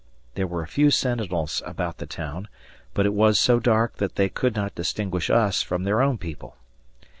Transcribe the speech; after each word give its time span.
There 0.33 0.47
were 0.47 0.63
a 0.63 0.67
few 0.67 0.89
sentinels 0.89 1.61
about 1.63 1.99
the 1.99 2.07
town, 2.07 2.47
but 2.95 3.05
it 3.05 3.13
was 3.13 3.37
so 3.37 3.59
dark 3.59 3.97
that 3.97 4.15
they 4.15 4.29
could 4.29 4.55
not 4.55 4.73
distinguish 4.73 5.29
us 5.29 5.61
from 5.61 5.83
their 5.83 6.01
own 6.01 6.17
people. 6.17 6.55